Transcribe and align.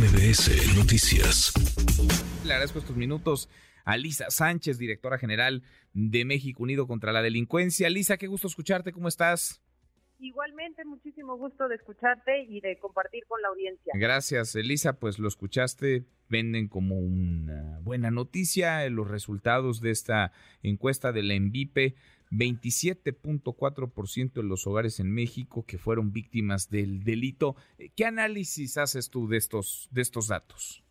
MBS 0.00 0.78
Noticias. 0.78 1.52
Le 2.46 2.54
agradezco 2.54 2.78
estos 2.78 2.96
minutos 2.96 3.50
a 3.84 3.98
Lisa 3.98 4.30
Sánchez, 4.30 4.78
directora 4.78 5.18
general 5.18 5.62
de 5.92 6.24
México 6.24 6.62
Unido 6.62 6.86
contra 6.86 7.12
la 7.12 7.20
Delincuencia. 7.20 7.90
Lisa, 7.90 8.16
qué 8.16 8.26
gusto 8.26 8.46
escucharte, 8.46 8.92
¿cómo 8.92 9.08
estás? 9.08 9.60
Igualmente, 10.18 10.86
muchísimo 10.86 11.36
gusto 11.36 11.68
de 11.68 11.74
escucharte 11.74 12.44
y 12.44 12.62
de 12.62 12.78
compartir 12.78 13.24
con 13.28 13.42
la 13.42 13.48
audiencia. 13.48 13.92
Gracias, 13.94 14.54
Elisa. 14.54 14.98
Pues 14.98 15.18
lo 15.18 15.28
escuchaste, 15.28 16.06
venden 16.30 16.68
como 16.68 16.98
una 16.98 17.78
buena 17.82 18.10
noticia 18.10 18.88
los 18.88 19.06
resultados 19.06 19.82
de 19.82 19.90
esta 19.90 20.32
encuesta 20.62 21.12
de 21.12 21.24
la 21.24 21.34
ENVIPE 21.34 21.94
27.4% 22.30 24.32
de 24.32 24.42
los 24.42 24.66
hogares 24.66 25.00
en 25.00 25.12
México 25.12 25.64
que 25.66 25.78
fueron 25.78 26.12
víctimas 26.12 26.70
del 26.70 27.04
delito. 27.04 27.56
¿Qué 27.96 28.04
análisis 28.04 28.78
haces 28.78 29.10
tú 29.10 29.28
de 29.28 29.36
estos, 29.36 29.88
de 29.90 30.02
estos 30.02 30.28
datos? 30.28 30.84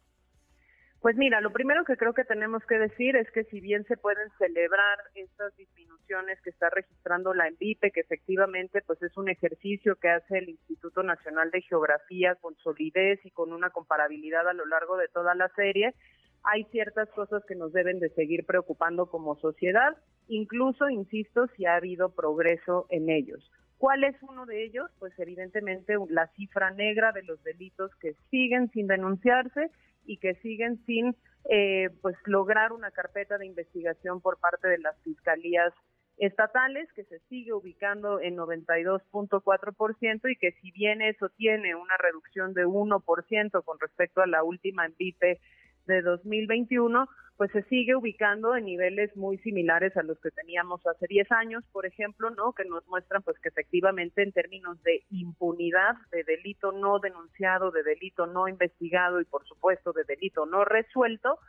Pues 1.02 1.16
mira, 1.16 1.40
lo 1.40 1.52
primero 1.52 1.86
que 1.86 1.96
creo 1.96 2.14
que 2.14 2.26
tenemos 2.26 2.62
que 2.66 2.78
decir 2.78 3.16
es 3.16 3.32
que 3.32 3.46
si 3.46 3.62
bien 3.62 3.86
se 3.86 3.96
pueden 3.96 4.30
celebrar 4.38 5.00
estas 5.16 5.56
disminuciones 5.56 6.42
que 6.42 6.50
está 6.50 6.70
registrando 6.70 7.34
la 7.34 7.48
ENVIPE, 7.48 7.92
que 7.92 8.02
efectivamente 8.02 8.82
pues 8.86 9.02
es 9.02 9.16
un 9.16 9.30
ejercicio 9.30 9.96
que 9.96 10.10
hace 10.10 10.40
el 10.40 10.50
Instituto 10.50 11.02
Nacional 11.02 11.52
de 11.52 11.62
Geografía 11.62 12.36
con 12.36 12.58
solidez 12.58 13.22
y 13.24 13.32
con 13.32 13.54
una 13.54 13.70
comparabilidad 13.70 14.50
a 14.50 14.54
lo 14.54 14.66
largo 14.66 14.98
de 14.98 15.08
toda 15.08 15.36
la 15.36 15.48
serie, 15.56 15.96
hay 16.44 16.64
ciertas 16.66 17.10
cosas 17.10 17.44
que 17.46 17.56
nos 17.56 17.74
deben 17.74 18.00
de 18.00 18.10
seguir 18.10 18.46
preocupando 18.46 19.08
como 19.08 19.36
sociedad, 19.38 19.98
incluso, 20.28 20.90
insisto, 20.90 21.48
si 21.56 21.66
ha 21.66 21.76
habido 21.76 22.10
progreso 22.10 22.86
en 22.90 23.10
ellos. 23.10 23.52
¿Cuál 23.78 24.04
es 24.04 24.16
uno 24.24 24.46
de 24.46 24.66
ellos? 24.66 24.92
Pues 25.00 25.14
evidentemente 25.18 25.96
la 26.10 26.28
cifra 26.36 26.72
negra 26.72 27.12
de 27.14 27.24
los 27.24 27.42
delitos 27.44 27.96
que 28.02 28.14
siguen 28.30 28.70
sin 28.72 28.88
denunciarse 28.88 29.72
y 30.06 30.18
que 30.18 30.36
siguen 30.36 30.84
sin 30.86 31.16
eh, 31.50 31.90
pues 32.02 32.16
lograr 32.26 32.74
una 32.74 32.92
carpeta 32.92 33.38
de 33.38 33.46
investigación 33.46 34.20
por 34.22 34.38
parte 34.40 34.68
de 34.68 34.80
las 34.80 35.02
fiscalías 35.04 35.74
estatales 36.18 36.92
que 36.94 37.06
se 37.06 37.20
sigue 37.30 37.54
ubicando 37.54 38.20
en 38.20 38.36
92.4% 38.36 40.30
y 40.30 40.36
que 40.36 40.52
si 40.62 40.72
bien 40.72 41.02
eso 41.02 41.30
tiene 41.30 41.76
una 41.76 41.96
reducción 41.98 42.54
de 42.54 42.66
1% 42.66 43.64
con 43.64 43.80
respecto 43.80 44.22
a 44.22 44.28
la 44.28 44.44
última 44.44 44.86
envite 44.86 45.40
de 45.90 46.02
2021, 46.02 47.10
pues 47.36 47.52
se 47.52 47.64
sigue 47.64 47.96
ubicando 47.96 48.56
en 48.56 48.66
niveles 48.66 49.16
muy 49.16 49.38
similares 49.40 49.96
a 49.98 50.04
los 50.04 50.20
que 50.20 50.30
teníamos 50.30 50.86
hace 50.86 51.08
10 51.08 51.32
años, 51.32 51.64
por 51.72 51.86
ejemplo, 51.86 52.30
¿no? 52.30 52.54
Que 52.54 52.66
nos 52.66 52.86
muestran 52.88 53.24
pues 53.24 53.40
que 53.40 53.50
efectivamente 53.50 54.22
en 54.22 54.32
términos 54.32 54.82
de 54.84 55.04
impunidad, 55.10 55.96
de 56.12 56.24
delito 56.24 56.72
no 56.72 57.00
denunciado, 57.00 57.72
de 57.72 57.84
delito 57.84 58.28
no 58.28 58.48
investigado 58.48 59.20
y 59.20 59.26
por 59.26 59.46
supuesto 59.46 59.94
de 59.94 60.04
delito 60.04 60.46
no 60.46 60.64
resuelto, 60.64 61.40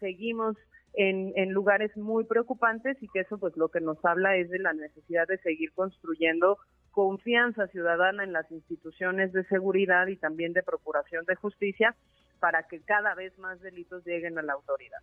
seguimos 0.00 0.56
en, 0.92 1.32
en, 1.34 1.52
lugares 1.52 1.96
muy 1.96 2.24
preocupantes 2.24 3.02
y 3.02 3.08
que 3.08 3.20
eso 3.20 3.38
pues 3.38 3.56
lo 3.56 3.68
que 3.68 3.80
nos 3.80 4.02
habla 4.04 4.36
es 4.36 4.50
de 4.50 4.58
la 4.58 4.74
necesidad 4.74 5.26
de 5.26 5.38
seguir 5.38 5.72
construyendo 5.72 6.58
confianza 6.90 7.68
ciudadana 7.68 8.24
en 8.24 8.32
las 8.32 8.50
instituciones 8.50 9.32
de 9.32 9.44
seguridad 9.44 10.08
y 10.08 10.16
también 10.16 10.52
de 10.52 10.62
procuración 10.62 11.24
de 11.26 11.36
justicia 11.36 11.94
para 12.38 12.64
que 12.64 12.80
cada 12.80 13.14
vez 13.14 13.36
más 13.38 13.60
delitos 13.60 14.04
lleguen 14.04 14.38
a 14.38 14.42
la 14.42 14.54
autoridad. 14.54 15.00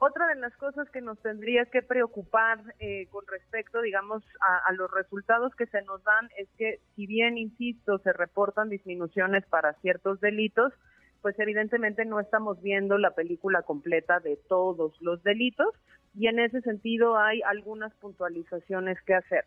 Otra 0.00 0.28
de 0.28 0.36
las 0.36 0.56
cosas 0.56 0.88
que 0.90 1.00
nos 1.00 1.18
tendría 1.20 1.64
que 1.66 1.82
preocupar 1.82 2.60
eh, 2.78 3.08
con 3.10 3.26
respecto, 3.26 3.82
digamos, 3.82 4.22
a, 4.40 4.72
los 4.72 4.88
resultados 4.92 5.52
que 5.56 5.66
se 5.66 5.82
nos 5.82 6.04
dan 6.04 6.28
es 6.36 6.48
que, 6.56 6.78
si 6.94 7.06
bien, 7.06 7.36
insisto, 7.36 7.98
se 7.98 8.12
reportan 8.12 8.68
disminuciones 8.68 9.44
para 9.46 9.72
ciertos 9.80 10.20
delitos, 10.20 10.72
pues 11.20 11.36
evidentemente 11.40 12.04
no 12.04 12.20
estamos 12.20 12.62
viendo 12.62 12.96
la 12.96 13.10
película 13.10 13.62
completa 13.62 14.20
de 14.20 14.36
todos 14.48 14.96
los 15.00 15.20
delitos 15.24 15.74
y 16.14 16.28
en 16.28 16.38
ese 16.38 16.60
sentido 16.60 17.18
hay 17.18 17.42
algunas 17.42 17.92
puntualizaciones 17.94 19.02
que 19.02 19.14
hacer. 19.14 19.46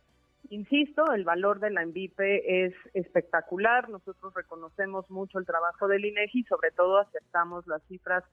Insisto, 0.50 1.12
el 1.14 1.24
valor 1.24 1.60
de 1.60 1.70
la 1.70 1.84
ENVIPE 1.84 2.66
es 2.66 2.74
espectacular. 2.94 3.90
Nosotros 3.90 4.34
reconocemos 4.34 5.10
mucho 5.10 5.40
el 5.40 5.46
trabajo 5.46 5.88
del 5.88 6.06
INEGI 6.06 6.44
sobre 6.44 6.72
todo 6.72 7.00
aceptamos 7.00 7.66
las 7.68 7.82
cifras 7.84 8.24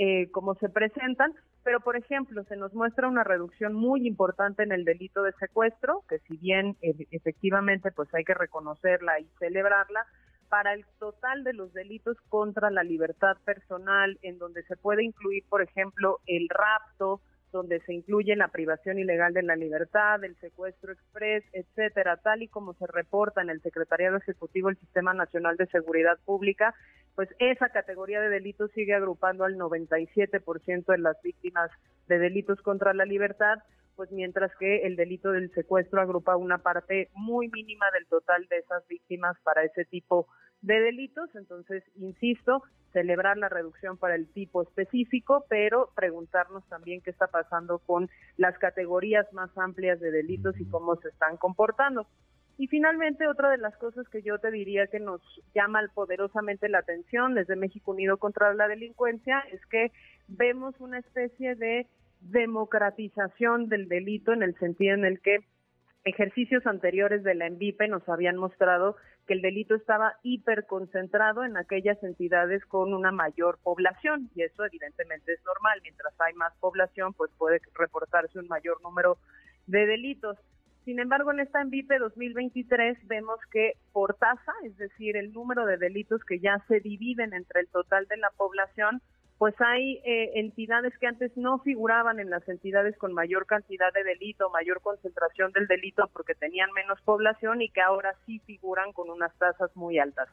eh, 0.00 0.30
como 0.30 0.54
se 0.54 0.68
presentan, 0.68 1.34
pero 1.64 1.80
por 1.80 1.96
ejemplo 1.96 2.44
se 2.44 2.56
nos 2.56 2.72
muestra 2.72 3.08
una 3.08 3.24
reducción 3.24 3.74
muy 3.74 4.06
importante 4.06 4.62
en 4.62 4.70
el 4.70 4.84
delito 4.84 5.24
de 5.24 5.32
secuestro, 5.32 6.04
que 6.08 6.20
si 6.20 6.36
bien 6.36 6.76
eh, 6.82 6.94
efectivamente 7.10 7.90
pues 7.90 8.08
hay 8.14 8.22
que 8.24 8.34
reconocerla 8.34 9.18
y 9.18 9.26
celebrarla, 9.40 10.06
para 10.48 10.72
el 10.72 10.84
total 10.98 11.44
de 11.44 11.52
los 11.52 11.72
delitos 11.72 12.16
contra 12.28 12.70
la 12.70 12.82
libertad 12.82 13.36
personal, 13.44 14.18
en 14.22 14.38
donde 14.38 14.62
se 14.64 14.76
puede 14.76 15.04
incluir, 15.04 15.44
por 15.48 15.62
ejemplo, 15.62 16.20
el 16.26 16.48
rapto, 16.48 17.20
donde 17.52 17.80
se 17.80 17.94
incluye 17.94 18.36
la 18.36 18.48
privación 18.48 18.98
ilegal 18.98 19.32
de 19.32 19.42
la 19.42 19.56
libertad, 19.56 20.22
el 20.22 20.36
secuestro 20.36 20.92
express, 20.92 21.44
etcétera, 21.52 22.16
tal 22.18 22.42
y 22.42 22.48
como 22.48 22.74
se 22.74 22.86
reporta 22.86 23.40
en 23.40 23.50
el 23.50 23.62
Secretariado 23.62 24.16
Ejecutivo 24.16 24.68
del 24.68 24.78
Sistema 24.78 25.14
Nacional 25.14 25.56
de 25.56 25.66
Seguridad 25.66 26.18
Pública, 26.24 26.74
pues 27.14 27.28
esa 27.38 27.70
categoría 27.70 28.20
de 28.20 28.28
delitos 28.28 28.70
sigue 28.72 28.94
agrupando 28.94 29.44
al 29.44 29.56
97% 29.56 30.84
de 30.86 30.98
las 30.98 31.20
víctimas 31.22 31.70
de 32.06 32.18
delitos 32.18 32.60
contra 32.62 32.94
la 32.94 33.04
libertad, 33.04 33.58
pues 33.98 34.12
mientras 34.12 34.54
que 34.60 34.86
el 34.86 34.94
delito 34.94 35.32
del 35.32 35.50
secuestro 35.54 36.00
agrupa 36.00 36.36
una 36.36 36.58
parte 36.58 37.10
muy 37.14 37.48
mínima 37.48 37.84
del 37.90 38.06
total 38.06 38.46
de 38.48 38.58
esas 38.58 38.86
víctimas 38.86 39.36
para 39.42 39.64
ese 39.64 39.84
tipo 39.86 40.28
de 40.62 40.78
delitos. 40.78 41.28
Entonces, 41.34 41.82
insisto, 41.96 42.62
celebrar 42.92 43.38
la 43.38 43.48
reducción 43.48 43.96
para 43.96 44.14
el 44.14 44.28
tipo 44.32 44.62
específico, 44.62 45.44
pero 45.48 45.90
preguntarnos 45.96 46.64
también 46.68 47.00
qué 47.00 47.10
está 47.10 47.26
pasando 47.26 47.80
con 47.80 48.08
las 48.36 48.56
categorías 48.58 49.26
más 49.32 49.50
amplias 49.58 49.98
de 49.98 50.12
delitos 50.12 50.54
y 50.60 50.64
cómo 50.66 50.94
se 50.94 51.08
están 51.08 51.36
comportando. 51.36 52.06
Y 52.56 52.68
finalmente, 52.68 53.26
otra 53.26 53.50
de 53.50 53.58
las 53.58 53.76
cosas 53.78 54.08
que 54.08 54.22
yo 54.22 54.38
te 54.38 54.52
diría 54.52 54.86
que 54.86 55.00
nos 55.00 55.20
llama 55.56 55.80
poderosamente 55.92 56.68
la 56.68 56.78
atención 56.78 57.34
desde 57.34 57.56
México 57.56 57.90
Unido 57.90 58.16
contra 58.18 58.54
la 58.54 58.68
Delincuencia 58.68 59.40
es 59.50 59.66
que 59.66 59.90
vemos 60.28 60.76
una 60.78 60.98
especie 60.98 61.56
de 61.56 61.88
democratización 62.20 63.68
del 63.68 63.88
delito 63.88 64.32
en 64.32 64.42
el 64.42 64.56
sentido 64.58 64.94
en 64.94 65.04
el 65.04 65.20
que 65.20 65.38
ejercicios 66.04 66.66
anteriores 66.66 67.22
de 67.22 67.34
la 67.34 67.46
ENVIPE 67.46 67.88
nos 67.88 68.08
habían 68.08 68.36
mostrado 68.36 68.96
que 69.26 69.34
el 69.34 69.42
delito 69.42 69.74
estaba 69.74 70.14
hiperconcentrado 70.22 71.44
en 71.44 71.56
aquellas 71.56 72.02
entidades 72.02 72.64
con 72.64 72.94
una 72.94 73.12
mayor 73.12 73.58
población 73.62 74.30
y 74.34 74.42
eso 74.42 74.64
evidentemente 74.64 75.34
es 75.34 75.44
normal. 75.44 75.80
Mientras 75.82 76.14
hay 76.18 76.32
más 76.34 76.54
población, 76.60 77.12
pues 77.12 77.30
puede 77.36 77.60
reportarse 77.74 78.38
un 78.38 78.48
mayor 78.48 78.80
número 78.82 79.18
de 79.66 79.86
delitos. 79.86 80.38
Sin 80.86 80.98
embargo, 80.98 81.30
en 81.32 81.40
esta 81.40 81.60
ENVIPE 81.60 81.98
2023 81.98 83.06
vemos 83.06 83.38
que 83.52 83.74
por 83.92 84.14
tasa, 84.14 84.52
es 84.64 84.74
decir, 84.78 85.18
el 85.18 85.34
número 85.34 85.66
de 85.66 85.76
delitos 85.76 86.24
que 86.24 86.40
ya 86.40 86.64
se 86.66 86.80
dividen 86.80 87.34
entre 87.34 87.60
el 87.60 87.68
total 87.68 88.06
de 88.06 88.16
la 88.16 88.30
población, 88.30 89.02
pues 89.38 89.54
hay 89.60 90.00
eh, 90.04 90.32
entidades 90.34 90.92
que 90.98 91.06
antes 91.06 91.36
no 91.36 91.60
figuraban 91.60 92.18
en 92.18 92.28
las 92.28 92.46
entidades 92.48 92.96
con 92.98 93.12
mayor 93.12 93.46
cantidad 93.46 93.92
de 93.92 94.02
delito, 94.02 94.50
mayor 94.50 94.80
concentración 94.82 95.52
del 95.52 95.68
delito 95.68 96.10
porque 96.12 96.34
tenían 96.34 96.72
menos 96.72 97.00
población 97.02 97.62
y 97.62 97.68
que 97.70 97.80
ahora 97.80 98.14
sí 98.26 98.40
figuran 98.40 98.92
con 98.92 99.10
unas 99.10 99.32
tasas 99.38 99.74
muy 99.76 99.98
altas. 99.98 100.28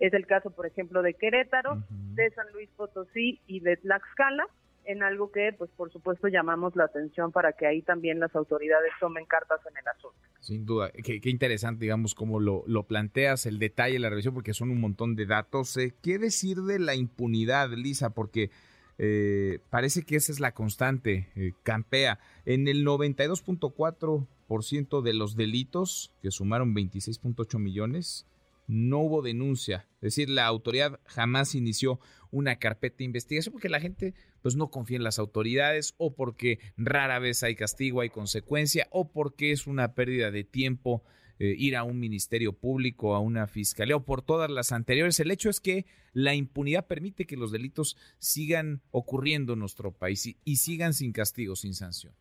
Es 0.00 0.12
el 0.14 0.26
caso, 0.26 0.50
por 0.50 0.66
ejemplo, 0.66 1.02
de 1.02 1.14
Querétaro, 1.14 1.82
de 1.90 2.30
San 2.30 2.50
Luis 2.52 2.70
Potosí 2.76 3.40
y 3.46 3.60
de 3.60 3.76
Tlaxcala 3.76 4.46
en 4.86 5.02
algo 5.02 5.30
que, 5.30 5.52
pues 5.56 5.70
por 5.76 5.92
supuesto, 5.92 6.28
llamamos 6.28 6.74
la 6.76 6.84
atención 6.84 7.32
para 7.32 7.52
que 7.52 7.66
ahí 7.66 7.82
también 7.82 8.20
las 8.20 8.34
autoridades 8.34 8.92
tomen 9.00 9.26
cartas 9.26 9.60
en 9.68 9.76
el 9.76 9.86
asunto. 9.88 10.16
Sin 10.40 10.64
duda, 10.64 10.90
qué, 10.90 11.20
interesante, 11.24 11.84
digamos, 11.84 12.14
cómo 12.14 12.40
lo, 12.40 12.64
lo, 12.66 12.84
planteas, 12.84 13.44
el 13.46 13.58
detalle, 13.58 13.98
la 13.98 14.08
revisión, 14.10 14.34
porque 14.34 14.54
son 14.54 14.70
un 14.70 14.80
montón 14.80 15.16
de 15.16 15.26
datos. 15.26 15.76
Eh, 15.76 15.92
¿Qué 16.02 16.18
decir 16.18 16.58
de 16.58 16.78
la 16.78 16.94
impunidad, 16.94 17.70
Lisa? 17.70 18.10
Porque 18.10 18.50
eh, 18.98 19.58
parece 19.70 20.04
que 20.04 20.16
esa 20.16 20.32
es 20.32 20.40
la 20.40 20.52
constante, 20.52 21.30
eh, 21.34 21.52
campea. 21.62 22.18
En 22.44 22.68
el 22.68 22.84
92.4% 22.86 25.02
de 25.02 25.14
los 25.14 25.36
delitos, 25.36 26.12
que 26.22 26.30
sumaron 26.30 26.74
26.8 26.74 27.58
millones, 27.58 28.26
no 28.68 29.00
hubo 29.00 29.22
denuncia. 29.22 29.86
Es 29.96 30.14
decir, 30.14 30.30
la 30.30 30.46
autoridad 30.46 31.00
jamás 31.04 31.54
inició 31.54 32.00
una 32.30 32.56
carpeta 32.56 32.98
de 32.98 33.04
investigación 33.04 33.52
porque 33.52 33.68
la 33.68 33.80
gente 33.80 34.14
pues 34.42 34.56
no 34.56 34.70
confía 34.70 34.96
en 34.96 35.04
las 35.04 35.18
autoridades 35.18 35.94
o 35.98 36.14
porque 36.14 36.58
rara 36.76 37.18
vez 37.18 37.42
hay 37.42 37.54
castigo, 37.54 38.00
hay 38.00 38.10
consecuencia 38.10 38.86
o 38.90 39.12
porque 39.12 39.52
es 39.52 39.66
una 39.66 39.94
pérdida 39.94 40.30
de 40.30 40.44
tiempo 40.44 41.02
eh, 41.38 41.54
ir 41.58 41.76
a 41.76 41.84
un 41.84 41.98
ministerio 41.98 42.54
público, 42.54 43.14
a 43.14 43.20
una 43.20 43.46
fiscalía 43.46 43.96
o 43.96 44.04
por 44.04 44.22
todas 44.22 44.50
las 44.50 44.72
anteriores. 44.72 45.20
El 45.20 45.30
hecho 45.30 45.50
es 45.50 45.60
que 45.60 45.84
la 46.14 46.34
impunidad 46.34 46.86
permite 46.86 47.26
que 47.26 47.36
los 47.36 47.52
delitos 47.52 47.98
sigan 48.18 48.80
ocurriendo 48.90 49.52
en 49.52 49.58
nuestro 49.58 49.92
país 49.92 50.38
y 50.42 50.56
sigan 50.56 50.94
sin 50.94 51.12
castigo, 51.12 51.54
sin 51.54 51.74
sanción. 51.74 52.14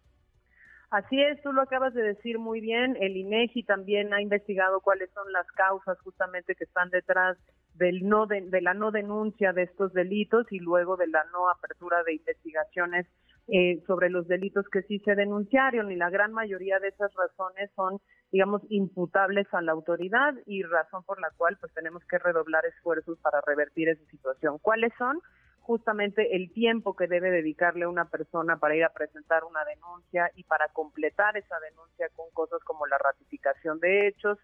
Así 0.90 1.22
es, 1.22 1.42
tú 1.42 1.52
lo 1.52 1.62
acabas 1.62 1.94
de 1.94 2.04
decir 2.04 2.40
muy 2.40 2.62
bien. 2.62 2.96
El 3.00 3.18
INEGI 3.18 3.64
también 3.64 4.14
ha 4.14 4.22
investigado 4.22 4.82
cuáles 4.82 5.10
son 5.12 5.32
las 5.32 5.48
causas 5.48 6.00
justamente 6.00 6.56
que 6.56 6.64
están 6.64 6.90
detrás 6.90 7.38
del 7.78 8.08
no 8.08 8.26
de, 8.26 8.62
la 8.62 8.74
no 8.74 8.92
denuncia 8.92 9.54
de 9.54 9.64
estos 9.64 9.94
delitos 9.94 10.46
y 10.52 10.60
luego 10.60 10.98
de 10.98 11.08
la 11.08 11.24
no 11.32 11.50
apertura 11.50 12.04
de 12.04 12.16
investigaciones 12.16 13.06
eh, 13.48 13.84
sobre 13.86 14.10
los 14.10 14.28
delitos 14.28 14.66
que 14.70 14.82
sí 14.84 15.00
se 15.00 15.16
denunciaron 15.16 15.92
y 15.92 15.96
la 15.96 16.10
gran 16.10 16.34
mayoría 16.34 16.80
de 16.80 16.88
esas 16.88 17.14
razones 17.14 17.70
son 17.76 18.00
digamos 18.32 18.62
imputables 18.70 19.48
a 19.54 19.62
la 19.62 19.72
autoridad 19.72 20.34
y 20.46 20.64
razón 20.64 21.04
por 21.04 21.22
la 21.22 21.30
cual 21.38 21.58
pues 21.60 21.74
tenemos 21.74 22.04
que 22.06 22.18
redoblar 22.18 22.66
esfuerzos 22.66 23.20
para 23.20 23.42
revertir 23.46 23.90
esa 23.90 24.04
situación. 24.06 24.58
¿Cuáles 24.60 24.92
son? 24.98 25.22
justamente 25.66 26.36
el 26.36 26.52
tiempo 26.54 26.96
que 26.96 27.08
debe 27.08 27.32
dedicarle 27.32 27.88
una 27.88 28.06
persona 28.06 28.58
para 28.58 28.76
ir 28.76 28.84
a 28.84 28.94
presentar 28.94 29.44
una 29.44 29.66
denuncia 29.66 30.30
y 30.36 30.44
para 30.44 30.68
completar 30.68 31.36
esa 31.38 31.60
denuncia 31.60 32.08
con 32.16 32.30
cosas 32.34 32.60
como 32.64 32.86
la 32.86 33.00
ratificación 33.00 33.80
de 33.80 34.08
hechos, 34.08 34.38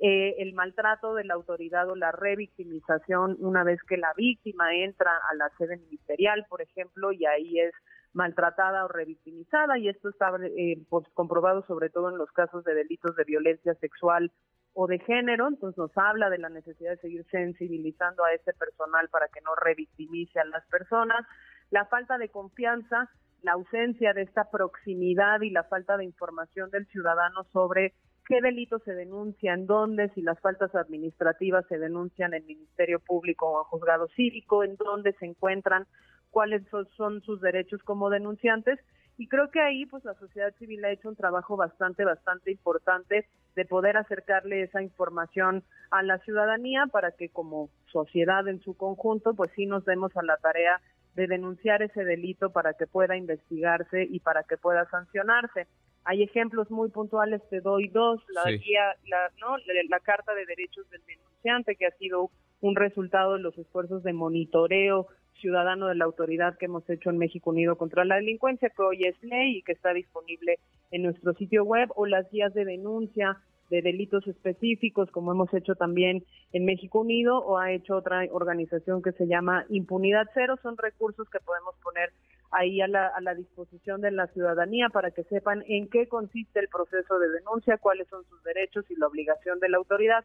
eh, 0.00 0.34
el 0.38 0.54
maltrato 0.54 1.14
de 1.14 1.24
la 1.24 1.34
autoridad 1.34 1.88
o 1.88 1.96
la 1.96 2.12
revictimización 2.12 3.36
una 3.40 3.62
vez 3.62 3.80
que 3.88 3.96
la 3.96 4.12
víctima 4.16 4.74
entra 4.74 5.10
a 5.30 5.34
la 5.34 5.48
sede 5.56 5.76
ministerial, 5.76 6.44
por 6.48 6.62
ejemplo, 6.62 7.12
y 7.12 7.24
ahí 7.26 7.60
es 7.60 7.72
maltratada 8.12 8.84
o 8.84 8.88
revictimizada, 8.88 9.78
y 9.78 9.88
esto 9.88 10.08
está 10.08 10.32
eh, 10.56 10.78
pues, 10.88 11.06
comprobado 11.14 11.64
sobre 11.66 11.90
todo 11.90 12.10
en 12.10 12.18
los 12.18 12.30
casos 12.32 12.64
de 12.64 12.74
delitos 12.74 13.14
de 13.16 13.24
violencia 13.24 13.74
sexual 13.74 14.32
o 14.72 14.86
de 14.86 14.98
género, 15.00 15.48
entonces 15.48 15.78
nos 15.78 15.96
habla 15.96 16.30
de 16.30 16.38
la 16.38 16.48
necesidad 16.48 16.90
de 16.90 16.96
seguir 16.98 17.24
sensibilizando 17.30 18.24
a 18.24 18.32
ese 18.32 18.52
personal 18.52 19.08
para 19.08 19.28
que 19.28 19.40
no 19.40 19.54
revictimice 19.54 20.40
a 20.40 20.44
las 20.44 20.66
personas, 20.66 21.24
la 21.70 21.86
falta 21.86 22.18
de 22.18 22.28
confianza, 22.28 23.08
la 23.42 23.52
ausencia 23.52 24.12
de 24.12 24.22
esta 24.22 24.50
proximidad 24.50 25.40
y 25.42 25.50
la 25.50 25.64
falta 25.64 25.96
de 25.96 26.04
información 26.04 26.70
del 26.70 26.86
ciudadano 26.86 27.44
sobre 27.52 27.94
qué 28.26 28.40
delitos 28.40 28.82
se 28.84 28.94
denuncian, 28.94 29.66
dónde, 29.66 30.08
si 30.10 30.22
las 30.22 30.38
faltas 30.40 30.74
administrativas 30.74 31.66
se 31.68 31.78
denuncian 31.78 32.34
en 32.34 32.46
Ministerio 32.46 33.00
Público 33.00 33.46
o 33.46 33.60
en 33.60 33.64
Juzgado 33.64 34.08
Cívico, 34.16 34.64
en 34.64 34.76
dónde 34.76 35.12
se 35.14 35.26
encuentran, 35.26 35.86
cuáles 36.30 36.62
son 36.96 37.22
sus 37.22 37.40
derechos 37.40 37.82
como 37.82 38.10
denunciantes. 38.10 38.78
Y 39.16 39.28
creo 39.28 39.50
que 39.50 39.60
ahí 39.60 39.86
pues 39.86 40.04
la 40.04 40.14
sociedad 40.14 40.52
civil 40.58 40.84
ha 40.84 40.90
hecho 40.90 41.08
un 41.08 41.14
trabajo 41.14 41.56
bastante, 41.56 42.04
bastante 42.04 42.50
importante 42.50 43.28
de 43.54 43.64
poder 43.64 43.96
acercarle 43.96 44.62
esa 44.62 44.82
información 44.82 45.62
a 45.90 46.02
la 46.02 46.18
ciudadanía 46.18 46.86
para 46.90 47.12
que 47.12 47.28
como 47.28 47.70
sociedad 47.92 48.48
en 48.48 48.60
su 48.60 48.76
conjunto 48.76 49.34
pues 49.34 49.52
sí 49.54 49.66
nos 49.66 49.84
demos 49.84 50.16
a 50.16 50.24
la 50.24 50.36
tarea 50.38 50.80
de 51.14 51.28
denunciar 51.28 51.82
ese 51.82 52.04
delito 52.04 52.50
para 52.50 52.74
que 52.74 52.88
pueda 52.88 53.16
investigarse 53.16 54.02
y 54.02 54.18
para 54.18 54.42
que 54.42 54.56
pueda 54.56 54.84
sancionarse. 54.90 55.68
Hay 56.04 56.22
ejemplos 56.22 56.70
muy 56.70 56.90
puntuales, 56.90 57.40
te 57.48 57.60
doy 57.60 57.88
dos, 57.88 58.20
la 58.28 58.50
guía, 58.50 58.94
la, 59.06 59.30
¿no? 59.40 59.56
la, 59.88 60.00
Carta 60.00 60.34
de 60.34 60.44
Derechos 60.44 60.88
del 60.90 61.00
Denunciante, 61.06 61.76
que 61.76 61.86
ha 61.86 61.90
sido 61.92 62.30
un 62.60 62.76
resultado 62.76 63.34
de 63.34 63.40
los 63.40 63.56
esfuerzos 63.58 64.02
de 64.02 64.12
monitoreo 64.12 65.06
ciudadano 65.40 65.88
de 65.88 65.94
la 65.94 66.04
autoridad 66.04 66.56
que 66.56 66.66
hemos 66.66 66.88
hecho 66.88 67.10
en 67.10 67.18
México 67.18 67.50
Unido 67.50 67.76
contra 67.76 68.04
la 68.04 68.16
Delincuencia, 68.16 68.70
que 68.70 68.82
hoy 68.82 69.02
es 69.04 69.22
ley 69.22 69.58
y 69.58 69.62
que 69.62 69.72
está 69.72 69.92
disponible 69.92 70.58
en 70.90 71.02
nuestro 71.02 71.34
sitio 71.34 71.64
web, 71.64 71.90
o 71.96 72.06
las 72.06 72.30
guías 72.30 72.54
de 72.54 72.64
denuncia 72.64 73.38
de 73.70 73.82
delitos 73.82 74.26
específicos, 74.26 75.10
como 75.10 75.32
hemos 75.32 75.52
hecho 75.54 75.74
también 75.74 76.24
en 76.52 76.64
México 76.64 77.00
Unido, 77.00 77.38
o 77.38 77.58
ha 77.58 77.72
hecho 77.72 77.96
otra 77.96 78.26
organización 78.30 79.02
que 79.02 79.12
se 79.12 79.26
llama 79.26 79.64
Impunidad 79.68 80.28
Cero. 80.34 80.56
Son 80.62 80.76
recursos 80.76 81.28
que 81.30 81.40
podemos 81.40 81.74
poner 81.82 82.12
ahí 82.54 82.80
a 82.80 82.88
la, 82.88 83.08
a 83.08 83.20
la 83.20 83.34
disposición 83.34 84.00
de 84.00 84.10
la 84.10 84.26
ciudadanía 84.28 84.88
para 84.88 85.10
que 85.10 85.24
sepan 85.24 85.62
en 85.66 85.88
qué 85.88 86.08
consiste 86.08 86.60
el 86.60 86.68
proceso 86.68 87.18
de 87.18 87.28
denuncia, 87.30 87.78
cuáles 87.78 88.08
son 88.08 88.24
sus 88.24 88.42
derechos 88.42 88.84
y 88.90 88.96
la 88.96 89.06
obligación 89.06 89.58
de 89.60 89.68
la 89.68 89.78
autoridad. 89.78 90.24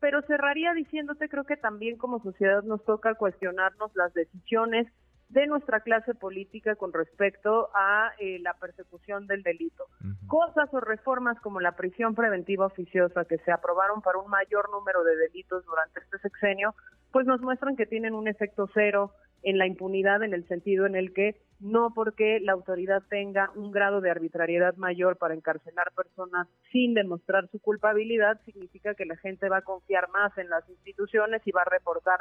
Pero 0.00 0.22
cerraría 0.22 0.74
diciéndote, 0.74 1.28
creo 1.28 1.44
que 1.44 1.56
también 1.56 1.96
como 1.96 2.22
sociedad 2.22 2.62
nos 2.62 2.84
toca 2.84 3.14
cuestionarnos 3.14 3.94
las 3.94 4.12
decisiones 4.12 4.86
de 5.28 5.46
nuestra 5.46 5.80
clase 5.80 6.14
política 6.14 6.76
con 6.76 6.92
respecto 6.92 7.70
a 7.74 8.12
eh, 8.18 8.38
la 8.40 8.54
persecución 8.54 9.26
del 9.26 9.42
delito. 9.42 9.84
Cosas 10.26 10.68
o 10.72 10.80
reformas 10.80 11.40
como 11.40 11.60
la 11.60 11.72
prisión 11.72 12.14
preventiva 12.14 12.66
oficiosa 12.66 13.24
que 13.24 13.38
se 13.38 13.50
aprobaron 13.50 14.00
para 14.02 14.18
un 14.18 14.30
mayor 14.30 14.70
número 14.70 15.02
de 15.02 15.16
delitos 15.16 15.64
durante 15.64 16.00
este 16.00 16.18
sexenio, 16.18 16.74
pues 17.10 17.26
nos 17.26 17.40
muestran 17.40 17.76
que 17.76 17.86
tienen 17.86 18.14
un 18.14 18.28
efecto 18.28 18.68
cero 18.74 19.12
en 19.44 19.58
la 19.58 19.66
impunidad 19.66 20.22
en 20.22 20.34
el 20.34 20.46
sentido 20.48 20.86
en 20.86 20.96
el 20.96 21.12
que 21.12 21.36
no 21.60 21.92
porque 21.94 22.40
la 22.40 22.52
autoridad 22.52 23.02
tenga 23.08 23.50
un 23.54 23.70
grado 23.70 24.00
de 24.00 24.10
arbitrariedad 24.10 24.74
mayor 24.76 25.16
para 25.16 25.34
encarcelar 25.34 25.92
personas 25.92 26.48
sin 26.72 26.94
demostrar 26.94 27.48
su 27.50 27.60
culpabilidad, 27.60 28.40
significa 28.44 28.94
que 28.94 29.06
la 29.06 29.16
gente 29.16 29.48
va 29.48 29.58
a 29.58 29.62
confiar 29.62 30.08
más 30.10 30.36
en 30.36 30.48
las 30.48 30.68
instituciones 30.68 31.42
y 31.46 31.52
va 31.52 31.62
a 31.62 31.70
reportar 31.70 32.20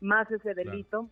más 0.00 0.30
ese 0.30 0.54
delito 0.54 1.08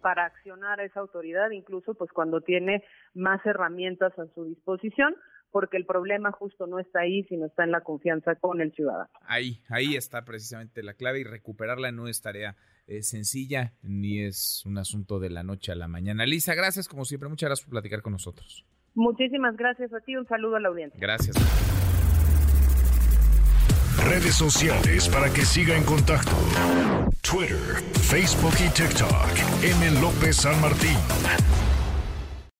para 0.00 0.24
accionar 0.24 0.80
a 0.80 0.84
esa 0.84 1.00
autoridad, 1.00 1.50
incluso 1.50 1.94
pues 1.94 2.10
cuando 2.10 2.40
tiene 2.40 2.82
más 3.14 3.44
herramientas 3.44 4.18
a 4.18 4.26
su 4.34 4.44
disposición, 4.44 5.14
porque 5.50 5.76
el 5.76 5.86
problema 5.86 6.32
justo 6.32 6.66
no 6.66 6.78
está 6.78 7.00
ahí, 7.00 7.24
sino 7.24 7.46
está 7.46 7.64
en 7.64 7.72
la 7.72 7.80
confianza 7.80 8.34
con 8.36 8.60
el 8.60 8.72
ciudadano. 8.72 9.10
Ahí, 9.22 9.60
ahí 9.68 9.96
está 9.96 10.24
precisamente 10.24 10.82
la 10.82 10.94
clave 10.94 11.20
y 11.20 11.24
recuperarla 11.24 11.92
no 11.92 12.08
es 12.08 12.20
tarea 12.22 12.56
eh, 12.86 13.02
sencilla 13.02 13.72
ni 13.82 14.24
es 14.24 14.64
un 14.66 14.78
asunto 14.78 15.20
de 15.20 15.30
la 15.30 15.42
noche 15.42 15.72
a 15.72 15.76
la 15.76 15.88
mañana. 15.88 16.26
Lisa, 16.26 16.54
gracias 16.54 16.88
como 16.88 17.04
siempre, 17.04 17.28
muchas 17.28 17.48
gracias 17.48 17.64
por 17.64 17.72
platicar 17.72 18.02
con 18.02 18.12
nosotros. 18.12 18.64
Muchísimas 18.94 19.56
gracias 19.56 19.92
a 19.92 20.00
ti, 20.00 20.16
un 20.16 20.26
saludo 20.26 20.56
a 20.56 20.60
la 20.60 20.68
audiencia. 20.68 20.98
Gracias. 21.00 21.36
Redes 24.04 24.34
sociales 24.34 25.08
para 25.08 25.32
que 25.32 25.42
siga 25.42 25.76
en 25.76 25.84
contacto: 25.84 26.32
Twitter, 27.20 27.58
Facebook 27.92 28.54
y 28.58 28.68
TikTok. 28.70 29.62
M. 29.62 30.00
López 30.00 30.36
San 30.36 30.60
Martín. 30.60 30.96